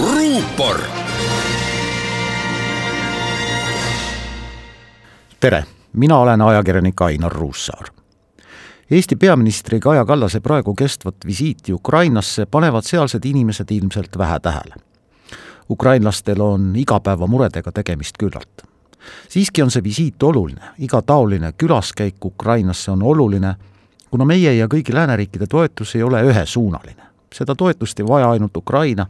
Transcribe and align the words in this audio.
ruupor. 0.00 0.80
tere, 5.40 5.64
mina 5.92 6.18
olen 6.18 6.40
ajakirjanik 6.40 7.02
Ainar 7.02 7.32
Ruussaar. 7.32 7.86
Eesti 8.90 9.16
peaministri 9.16 9.80
Kaja 9.80 10.04
Kallase 10.04 10.40
praegu 10.40 10.74
kestvat 10.74 11.14
visiiti 11.26 11.72
Ukrainasse 11.72 12.46
panevad 12.46 12.82
sealsed 12.82 13.24
inimesed 13.24 13.70
ilmselt 13.70 14.18
vähe 14.18 14.40
tähele. 14.40 14.74
ukrainlastel 15.70 16.40
on 16.40 16.72
igapäevamuredega 16.76 17.72
tegemist 17.72 18.14
küllalt. 18.18 18.62
siiski 19.28 19.62
on 19.62 19.70
see 19.70 19.82
visiit 19.82 20.22
oluline, 20.22 20.62
iga 20.78 21.02
taoline 21.02 21.52
külaskäik 21.52 22.24
Ukrainasse 22.24 22.90
on 22.90 23.02
oluline, 23.02 23.54
kuna 24.10 24.24
meie 24.24 24.54
ja 24.54 24.66
kõigi 24.66 24.94
lääneriikide 24.94 25.46
toetus 25.46 25.96
ei 25.96 26.02
ole 26.02 26.22
ühesuunaline 26.22 27.13
seda 27.34 27.54
toetust 27.54 28.00
ei 28.00 28.06
vaja 28.08 28.30
ainult 28.30 28.56
Ukraina, 28.56 29.06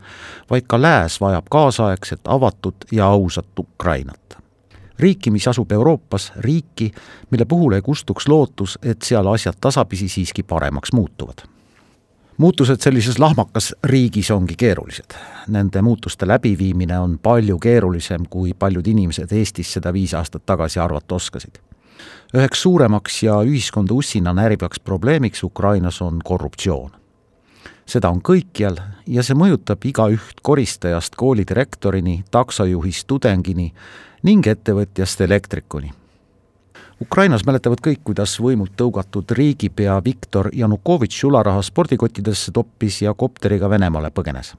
vaid 0.51 0.69
ka 0.69 0.81
Lääs 0.83 1.21
vajab 1.21 1.47
kaasaegset, 1.51 2.21
avatud 2.25 2.89
ja 2.93 3.07
ausat 3.07 3.59
Ukrainat. 3.59 4.21
riiki, 4.99 5.31
mis 5.31 5.49
asub 5.49 5.73
Euroopas, 5.73 6.33
riiki, 6.37 6.93
mille 7.31 7.45
puhul 7.45 7.73
ei 7.73 7.83
kustuks 7.83 8.29
lootus, 8.29 8.79
et 8.83 9.03
seal 9.03 9.27
asjad 9.27 9.55
tasapisi 9.61 10.09
siiski 10.09 10.43
paremaks 10.43 10.93
muutuvad 10.93 11.49
muutused 12.37 12.81
sellises 12.81 13.19
lahmakas 13.19 13.75
riigis 13.85 14.31
ongi 14.31 14.57
keerulised. 14.59 15.15
Nende 15.49 15.83
muutuste 15.83 16.27
läbiviimine 16.29 16.99
on 16.99 17.19
palju 17.19 17.59
keerulisem, 17.59 18.27
kui 18.31 18.55
paljud 18.59 18.87
inimesed 18.87 19.33
Eestis 19.33 19.73
seda 19.73 19.93
viis 19.93 20.15
aastat 20.15 20.47
tagasi 20.47 20.81
arvata 20.81 21.15
oskasid. 21.15 21.59
üheks 22.35 22.63
suuremaks 22.63 23.23
ja 23.23 23.35
ühiskonda 23.43 23.95
ussina 23.95 24.33
närivaks 24.35 24.81
probleemiks 24.81 25.43
Ukrainas 25.43 26.03
on 26.03 26.19
korruptsioon 26.25 27.04
seda 27.87 28.11
on 28.11 28.23
kõikjal 28.25 28.79
ja 29.07 29.23
see 29.25 29.37
mõjutab 29.37 29.85
igaüht 29.85 30.41
koristajast 30.43 31.17
koolidirektorini, 31.21 32.25
taksojuhist 32.31 33.07
tudengini 33.07 33.73
ning 34.25 34.47
ettevõtjast 34.47 35.21
elektrikuni. 35.21 35.93
Ukrainas 37.03 37.43
mäletavad 37.45 37.83
kõik, 37.85 38.01
kuidas 38.07 38.37
võimult 38.41 38.77
tõugatud 38.79 39.31
riigipea 39.37 39.99
Viktor 40.05 40.49
Janukovitš 40.55 41.25
sularaha 41.25 41.63
spordikottidesse 41.63 42.53
toppis 42.55 43.03
ja 43.03 43.15
kopteriga 43.15 43.71
Venemaale 43.71 44.11
põgenes. 44.11 44.55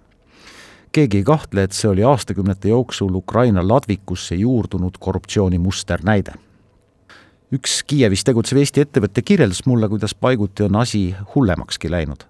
keegi 0.91 1.17
ei 1.17 1.23
kahtle, 1.23 1.63
et 1.63 1.71
see 1.71 1.89
oli 1.89 2.03
aastakümnete 2.03 2.69
jooksul 2.69 3.15
Ukraina 3.15 3.67
ladvikusse 3.67 4.35
juurdunud 4.35 4.97
korruptsiooni 4.99 5.59
musternäide 5.59 6.33
üks 7.51 7.83
Kiievis 7.87 8.23
tegutsev 8.23 8.57
Eesti 8.57 8.81
ettevõte 8.81 9.21
kirjeldas 9.21 9.65
mulle, 9.65 9.89
kuidas 9.89 10.15
paiguti 10.15 10.63
on 10.63 10.75
asi 10.75 11.15
hullemakski 11.35 11.91
läinud 11.91 12.25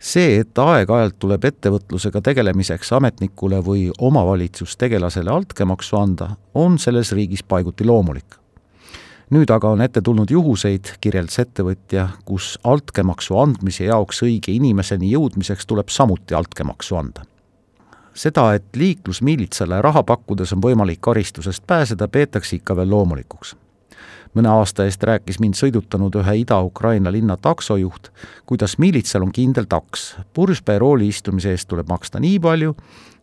see, 0.00 0.40
et 0.40 0.58
aeg-ajalt 0.58 1.18
tuleb 1.20 1.44
ettevõtlusega 1.44 2.22
tegelemiseks 2.24 2.92
ametnikule 2.96 3.60
või 3.64 3.88
omavalitsustegelasele 4.00 5.30
altkäemaksu 5.30 5.96
anda, 6.00 6.30
on 6.54 6.78
selles 6.78 7.12
riigis 7.12 7.42
paiguti 7.42 7.84
loomulik. 7.84 8.40
nüüd 9.30 9.50
aga 9.54 9.68
on 9.68 9.80
ette 9.80 10.00
tulnud 10.02 10.30
juhuseid, 10.30 10.88
kirjeldas 11.00 11.38
ettevõtja, 11.38 12.08
kus 12.24 12.58
altkäemaksu 12.64 13.38
andmise 13.38 13.84
jaoks 13.84 14.22
õige 14.22 14.52
inimeseni 14.52 15.12
jõudmiseks 15.12 15.66
tuleb 15.66 15.88
samuti 15.88 16.34
altkäemaksu 16.34 16.96
anda. 16.96 17.22
seda, 18.14 18.54
et 18.54 18.76
liiklusmiilitsale 18.76 19.82
raha 19.82 20.02
pakkudes 20.02 20.52
on 20.52 20.62
võimalik 20.62 21.00
karistusest 21.00 21.66
pääseda, 21.66 22.08
peetakse 22.08 22.56
ikka 22.56 22.76
veel 22.76 22.90
loomulikuks 22.90 23.56
mõne 24.34 24.48
aasta 24.48 24.84
eest 24.86 25.02
rääkis 25.02 25.40
mind 25.42 25.58
sõidutanud 25.58 26.14
ühe 26.22 26.34
Ida-Ukraina 26.42 27.12
linna 27.12 27.36
taksojuht, 27.36 28.10
kuidas 28.46 28.78
miilitsal 28.78 29.22
on 29.26 29.32
kindel 29.32 29.66
taks, 29.68 30.16
purjuspäe 30.34 30.78
rooli 30.78 31.08
istumise 31.08 31.50
eest 31.50 31.68
tuleb 31.68 31.88
maksta 31.88 32.20
nii 32.20 32.38
palju 32.40 32.74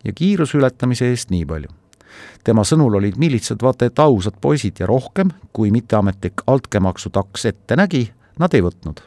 ja 0.03 0.13
kiiruse 0.13 0.57
ületamise 0.57 1.09
eest 1.09 1.29
nii 1.31 1.45
palju. 1.45 1.69
tema 2.43 2.63
sõnul 2.63 2.95
olid 2.97 3.17
miilitsad 3.17 3.61
vaata 3.61 3.85
et 3.85 3.99
ausad 3.99 4.39
poisid 4.41 4.79
ja 4.79 4.87
rohkem, 4.87 5.29
kui 5.53 5.71
mitteametlik 5.71 6.41
altkäemaksu 6.47 7.09
taks 7.09 7.45
ette 7.45 7.75
nägi, 7.75 8.11
nad 8.39 8.53
ei 8.53 8.61
võtnud. 8.61 9.01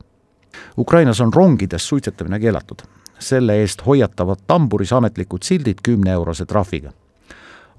Ukrainas 0.78 1.20
on 1.20 1.32
rongides 1.32 1.88
suitsetamine 1.88 2.40
keelatud. 2.40 2.82
selle 3.20 3.60
eest 3.60 3.82
hoiatavad 3.86 4.38
tamburis 4.46 4.92
ametlikud 4.92 5.42
sildid 5.42 5.82
kümne-eurose 5.82 6.46
trahviga 6.46 6.92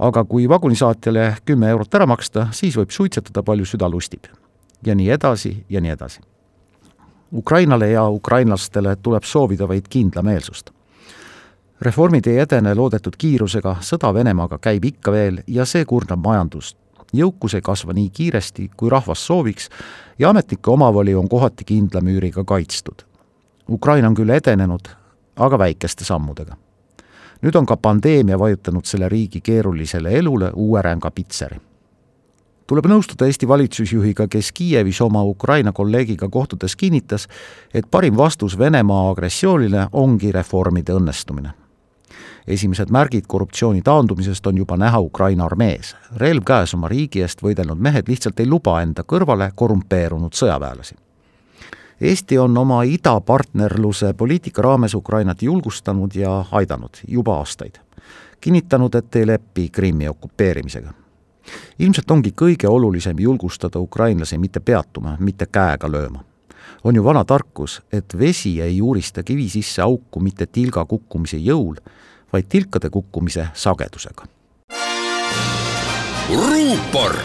aga 0.02 0.24
kui 0.26 0.50
vagunisaatjale 0.50 1.36
kümme 1.46 1.70
eurot 1.70 1.94
ära 1.94 2.08
maksta, 2.10 2.48
siis 2.58 2.76
võib 2.78 2.90
suitsetada 2.94 3.44
palju 3.46 3.66
süda 3.70 3.90
lustib. 3.90 4.26
ja 4.86 4.96
nii 4.96 5.10
edasi 5.10 5.66
ja 5.70 5.82
nii 5.82 5.92
edasi. 5.92 6.20
Ukrainale 7.34 7.90
ja 7.90 8.10
ukrainlastele 8.10 8.96
tuleb 8.96 9.24
soovida 9.24 9.68
vaid 9.68 9.86
kindlameelsust. 9.90 10.72
reformid 11.82 12.28
ei 12.28 12.40
edene 12.40 12.76
loodetud 12.76 13.16
kiirusega, 13.18 13.76
sõda 13.82 14.14
Venemaaga 14.14 14.58
käib 14.58 14.86
ikka 14.86 15.12
veel 15.12 15.44
ja 15.48 15.66
see 15.66 15.86
kurnab 15.86 16.20
majandust. 16.26 16.78
jõukus 17.14 17.54
ei 17.54 17.62
kasva 17.62 17.94
nii 17.94 18.10
kiiresti, 18.10 18.72
kui 18.78 18.90
rahvas 18.90 19.26
sooviks 19.26 19.70
ja 20.20 20.30
ametnike 20.30 20.72
omavoli 20.72 21.16
on 21.16 21.30
kohati 21.30 21.64
kindla 21.64 22.02
müüriga 22.02 22.44
kaitstud. 22.44 23.06
Ukraina 23.70 24.08
on 24.08 24.16
küll 24.16 24.30
edenenud, 24.30 24.90
aga 25.36 25.58
väikeste 25.60 26.04
sammudega 26.04 26.56
nüüd 27.42 27.56
on 27.56 27.66
ka 27.66 27.78
pandeemia 27.78 28.40
vajutanud 28.40 28.86
selle 28.86 29.10
riigi 29.10 29.42
keerulisele 29.42 30.18
elule 30.18 30.52
uue 30.56 30.82
ränga 30.82 31.12
pitseri. 31.12 31.58
tuleb 32.68 32.86
nõustuda 32.88 33.26
Eesti 33.28 33.48
valitsusjuhiga, 33.48 34.28
kes 34.28 34.52
Kiievis 34.52 35.02
oma 35.02 35.24
Ukraina 35.24 35.72
kolleegiga 35.72 36.30
kohtudes 36.30 36.76
kinnitas, 36.76 37.28
et 37.74 37.86
parim 37.92 38.18
vastus 38.18 38.58
Venemaa 38.60 39.10
agressioonile 39.10 39.88
ongi 39.92 40.32
reformide 40.32 40.94
õnnestumine 40.94 41.52
esimesed 42.48 42.90
märgid 42.90 43.28
korruptsiooni 43.28 43.82
taandumisest 43.82 44.48
on 44.48 44.58
juba 44.58 44.78
näha 44.78 45.00
Ukraina 45.00 45.46
armees. 45.46 45.96
relv 46.16 46.44
käes 46.46 46.74
oma 46.74 46.88
riigi 46.88 47.22
eest 47.22 47.44
võidelnud 47.44 47.78
mehed 47.78 48.08
lihtsalt 48.08 48.40
ei 48.40 48.48
luba 48.50 48.82
enda 48.82 49.04
kõrvale 49.04 49.52
korrumpeerunud 49.56 50.34
sõjaväelasi 50.34 50.96
Eesti 52.02 52.38
on 52.38 52.58
oma 52.58 52.84
idapartnerluse 52.84 54.14
poliitika 54.14 54.62
raames 54.62 54.94
Ukrainat 54.94 55.42
julgustanud 55.42 56.12
ja 56.16 56.46
aidanud 56.52 56.90
juba 57.08 57.38
aastaid. 57.38 57.76
kinnitanud, 58.42 58.96
et 58.96 59.16
ei 59.16 59.28
lepi 59.28 59.70
Krimmi 59.70 60.08
okupeerimisega. 60.08 60.94
ilmselt 61.80 62.12
ongi 62.12 62.34
kõige 62.42 62.68
olulisem 62.68 63.20
julgustada 63.20 63.80
ukrainlasi 63.80 64.38
mitte 64.38 64.60
peatuma, 64.60 65.18
mitte 65.20 65.46
käega 65.46 65.92
lööma. 65.92 66.24
on 66.84 66.96
ju 66.96 67.04
vana 67.04 67.26
tarkus, 67.26 67.82
et 67.94 68.20
vesi 68.20 68.62
ei 68.62 68.78
juurista 68.78 69.24
kivi 69.24 69.50
sisse 69.50 69.82
auku 69.82 70.20
mitte 70.20 70.46
tilga 70.46 70.86
kukkumise 70.86 71.38
jõul, 71.38 71.76
vaid 72.34 72.46
tilkade 72.50 72.90
kukkumise 72.90 73.48
sagedusega. 73.54 74.26
ruupor 76.30 77.16